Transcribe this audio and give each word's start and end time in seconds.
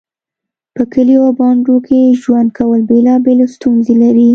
په 0.75 0.83
کليو 0.93 1.21
او 1.27 1.31
بانډو 1.39 1.75
کې 1.87 2.17
ژوند 2.21 2.49
کول 2.57 2.79
بيلابيلې 2.89 3.47
ستونزې 3.55 3.95
لري 4.03 4.29